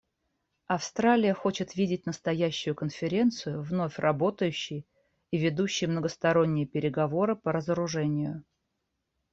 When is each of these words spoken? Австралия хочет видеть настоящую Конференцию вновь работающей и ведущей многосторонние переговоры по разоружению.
Австралия 0.65 1.35
хочет 1.35 1.75
видеть 1.75 2.07
настоящую 2.07 2.73
Конференцию 2.73 3.61
вновь 3.61 3.99
работающей 3.99 4.87
и 5.29 5.37
ведущей 5.37 5.85
многосторонние 5.85 6.65
переговоры 6.65 7.35
по 7.35 7.51
разоружению. 7.51 8.43